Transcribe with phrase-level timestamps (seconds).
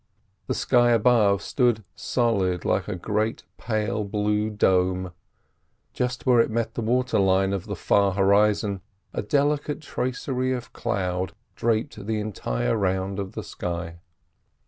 [0.47, 5.11] The sky above stood solid like a great pale blue dome;
[5.93, 8.81] just where it met the water line of the far horizon
[9.13, 13.99] a delicate tracery of cloud draped the entire round of the sky.